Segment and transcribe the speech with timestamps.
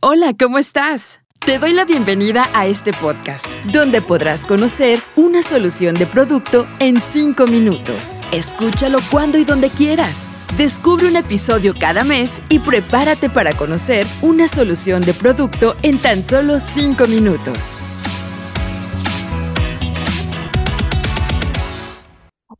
[0.00, 1.20] Hola, ¿cómo estás?
[1.44, 7.00] Te doy la bienvenida a este podcast, donde podrás conocer una solución de producto en
[7.00, 8.20] 5 minutos.
[8.30, 10.30] Escúchalo cuando y donde quieras.
[10.56, 16.22] Descubre un episodio cada mes y prepárate para conocer una solución de producto en tan
[16.22, 17.80] solo 5 minutos.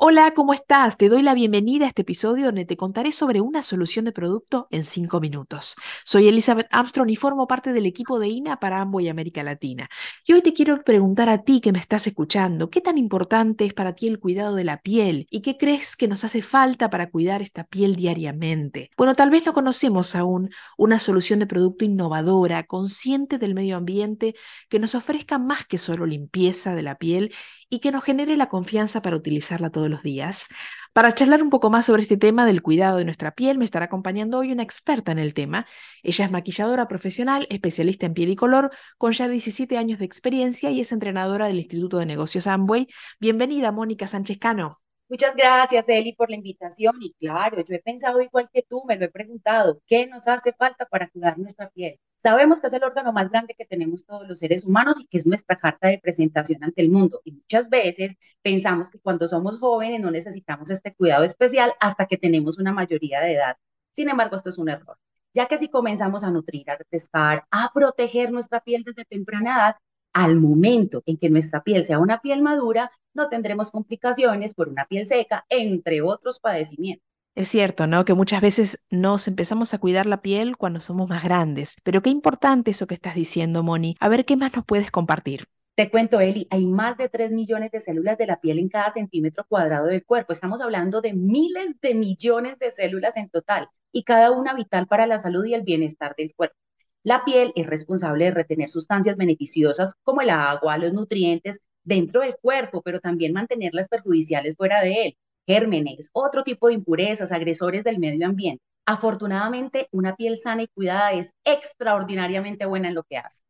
[0.05, 0.97] Hola, ¿cómo estás?
[0.97, 4.67] Te doy la bienvenida a este episodio donde te contaré sobre una solución de producto
[4.73, 5.77] en 5 minutos.
[6.03, 9.89] Soy Elizabeth Armstrong y formo parte del equipo de INA para Ambo y América Latina.
[10.27, 13.75] Y hoy te quiero preguntar a ti que me estás escuchando, ¿qué tan importante es
[13.75, 15.29] para ti el cuidado de la piel?
[15.31, 18.91] ¿Y qué crees que nos hace falta para cuidar esta piel diariamente?
[18.97, 24.35] Bueno, tal vez no conocemos aún una solución de producto innovadora, consciente del medio ambiente,
[24.69, 27.33] que nos ofrezca más que solo limpieza de la piel
[27.73, 30.49] y que nos genere la confianza para utilizarla todos los días.
[30.93, 33.87] Para charlar un poco más sobre este tema del cuidado de nuestra piel, me estará
[33.87, 35.67] acompañando hoy una experta en el tema.
[36.03, 40.71] Ella es maquilladora profesional, especialista en piel y color, con ya 17 años de experiencia
[40.71, 42.89] y es entrenadora del Instituto de Negocios Amway.
[43.19, 44.83] Bienvenida, Mónica Sánchez Cano.
[45.09, 46.97] Muchas gracias, Eli, por la invitación.
[47.01, 50.53] Y claro, yo he pensado igual que tú, me lo he preguntado, ¿qué nos hace
[50.53, 51.99] falta para cuidar nuestra piel?
[52.23, 55.19] Sabemos que es el órgano más grande que tenemos todos los seres humanos y que
[55.19, 57.21] es nuestra carta de presentación ante el mundo.
[57.25, 62.19] Y muchas veces pensamos que cuando somos jóvenes no necesitamos este cuidado especial hasta que
[62.19, 63.57] tenemos una mayoría de edad.
[63.91, 64.99] Sin embargo, esto es un error,
[65.35, 69.77] ya que si comenzamos a nutrir, a refrescar, a proteger nuestra piel desde temprana edad,
[70.13, 74.85] al momento en que nuestra piel sea una piel madura, no tendremos complicaciones por una
[74.87, 77.12] piel seca, entre otros padecimientos.
[77.35, 78.05] Es cierto, ¿no?
[78.05, 81.77] Que muchas veces nos empezamos a cuidar la piel cuando somos más grandes.
[81.83, 83.97] Pero qué importante eso que estás diciendo, Moni.
[84.01, 85.49] A ver, ¿qué más nos puedes compartir?
[85.75, 88.91] Te cuento, Eli, hay más de 3 millones de células de la piel en cada
[88.91, 90.35] centímetro cuadrado del cuerpo.
[90.35, 95.07] Estamos hablando de miles de millones de células en total y cada una vital para
[95.07, 96.57] la salud y el bienestar del cuerpo.
[97.03, 102.37] La piel es responsable de retener sustancias beneficiosas como el agua, los nutrientes dentro del
[102.37, 105.17] cuerpo, pero también mantenerlas perjudiciales fuera de él
[105.47, 108.63] gérmenes, otro tipo de impurezas, agresores del medio ambiente.
[108.87, 113.45] Afortunadamente, una piel sana y cuidada es extraordinariamente buena en lo que hace.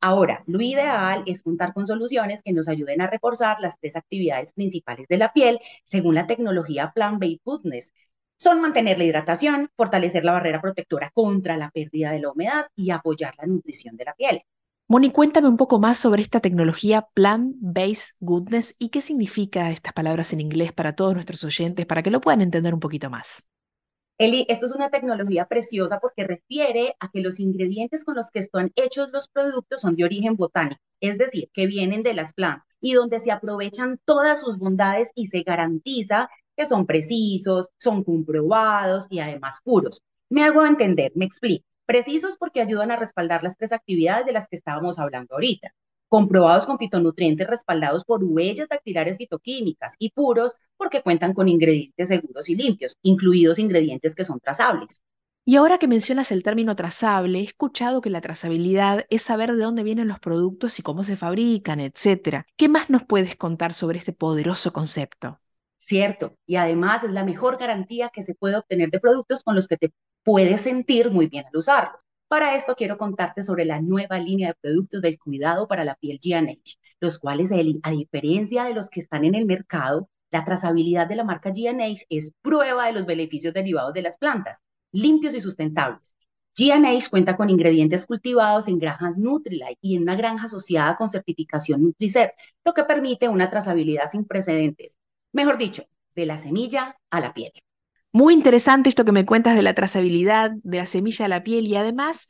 [0.00, 4.52] Ahora, lo ideal es contar con soluciones que nos ayuden a reforzar las tres actividades
[4.52, 7.92] principales de la piel según la tecnología Plant-Based Goodness.
[8.38, 12.90] Son mantener la hidratación, fortalecer la barrera protectora contra la pérdida de la humedad y
[12.90, 14.42] apoyar la nutrición de la piel.
[14.90, 20.32] Moni, cuéntame un poco más sobre esta tecnología Plant-Based Goodness y qué significa estas palabras
[20.32, 23.50] en inglés para todos nuestros oyentes, para que lo puedan entender un poquito más.
[24.16, 28.38] Eli, esto es una tecnología preciosa porque refiere a que los ingredientes con los que
[28.38, 32.66] están hechos los productos son de origen botánico, es decir, que vienen de las plantas
[32.80, 39.06] y donde se aprovechan todas sus bondades y se garantiza que son precisos, son comprobados
[39.10, 40.02] y además puros.
[40.30, 41.67] Me hago entender, me explico.
[41.88, 45.72] Precisos porque ayudan a respaldar las tres actividades de las que estábamos hablando ahorita.
[46.06, 52.50] Comprobados con fitonutrientes respaldados por huellas dactilares fitoquímicas y puros porque cuentan con ingredientes seguros
[52.50, 55.02] y limpios, incluidos ingredientes que son trazables.
[55.46, 59.62] Y ahora que mencionas el término trazable, he escuchado que la trazabilidad es saber de
[59.62, 62.44] dónde vienen los productos y cómo se fabrican, etc.
[62.58, 65.40] ¿Qué más nos puedes contar sobre este poderoso concepto?
[65.78, 69.68] Cierto, y además es la mejor garantía que se puede obtener de productos con los
[69.68, 69.92] que te
[70.28, 72.02] puedes sentir muy bien al usarlos.
[72.28, 76.20] Para esto quiero contarte sobre la nueva línea de productos del cuidado para la piel
[76.20, 81.16] G&H, los cuales, a diferencia de los que están en el mercado, la trazabilidad de
[81.16, 84.58] la marca G&H es prueba de los beneficios derivados de las plantas,
[84.92, 86.14] limpios y sustentables.
[86.54, 91.82] G&H cuenta con ingredientes cultivados en granjas Nutrilite y en una granja asociada con certificación
[91.82, 92.34] Nutricert,
[92.66, 94.98] lo que permite una trazabilidad sin precedentes.
[95.32, 95.84] Mejor dicho,
[96.14, 97.52] de la semilla a la piel.
[98.12, 101.66] Muy interesante esto que me cuentas de la trazabilidad de la semilla a la piel
[101.66, 102.26] y además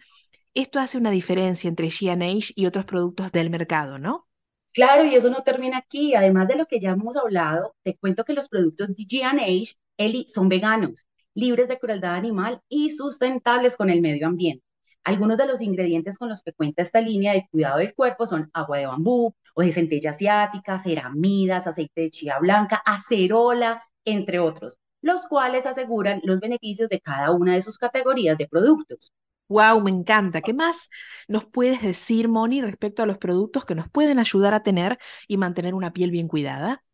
[0.54, 4.26] esto hace una diferencia entre G&H y otros productos del mercado, ¿no?
[4.74, 6.14] Claro, y eso no termina aquí.
[6.14, 10.48] Además de lo que ya hemos hablado, te cuento que los productos G&H, Eli, son
[10.48, 14.64] veganos, libres de crueldad animal y sustentables con el medio ambiente.
[15.04, 18.50] Algunos de los ingredientes con los que cuenta esta línea de cuidado del cuerpo son
[18.52, 24.78] agua de bambú o de centella asiática, ceramidas, aceite de chía blanca, acerola, entre otros
[25.00, 29.12] los cuales aseguran los beneficios de cada una de sus categorías de productos.
[29.48, 30.42] Wow, me encanta.
[30.42, 30.90] ¿Qué más
[31.26, 35.38] nos puedes decir, Moni, respecto a los productos que nos pueden ayudar a tener y
[35.38, 36.84] mantener una piel bien cuidada?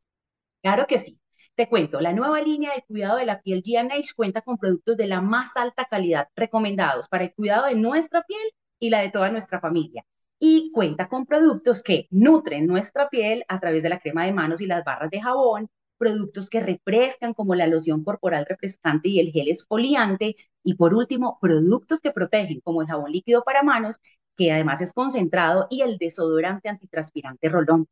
[0.62, 1.18] Claro que sí.
[1.56, 5.06] Te cuento, la nueva línea de cuidado de la piel GNH cuenta con productos de
[5.06, 8.42] la más alta calidad recomendados para el cuidado de nuestra piel
[8.80, 10.04] y la de toda nuestra familia.
[10.40, 14.60] Y cuenta con productos que nutren nuestra piel a través de la crema de manos
[14.60, 15.68] y las barras de jabón,
[16.04, 20.36] productos que refrescan como la loción corporal refrescante y el gel esfoliante.
[20.62, 24.00] Y por último, productos que protegen como el jabón líquido para manos,
[24.36, 27.88] que además es concentrado, y el desodorante antitranspirante Rolón.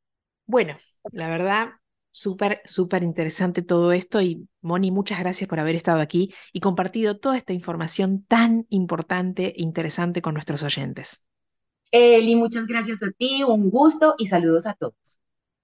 [0.46, 0.76] Bueno,
[1.12, 1.70] la verdad,
[2.10, 7.18] súper, súper interesante todo esto y Moni, muchas gracias por haber estado aquí y compartido
[7.18, 11.24] toda esta información tan importante e interesante con nuestros oyentes.
[11.90, 15.18] Eli, muchas gracias a ti, un gusto y saludos a todos.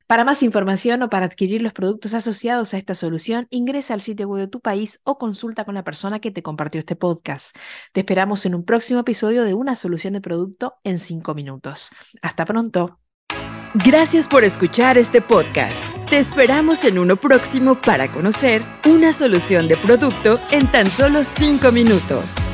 [0.08, 4.26] Para más información o para adquirir los productos asociados a esta solución, ingresa al sitio
[4.26, 7.54] web de tu país o consulta con la persona que te compartió este podcast.
[7.92, 11.90] Te esperamos en un próximo episodio de Una solución de producto en 5 minutos.
[12.22, 13.00] Hasta pronto.
[13.74, 15.84] Gracias por escuchar este podcast.
[16.08, 21.70] Te esperamos en uno próximo para conocer una solución de producto en tan solo 5
[21.70, 22.48] minutos.